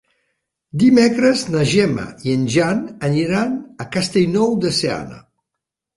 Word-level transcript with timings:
Dimecres 0.83 1.43
na 1.57 1.65
Gemma 1.73 2.07
i 2.29 2.33
en 2.37 2.47
Jan 2.55 2.81
aniran 3.11 3.55
a 3.85 3.91
Castellnou 3.97 4.57
de 4.65 4.73
Seana. 4.79 5.25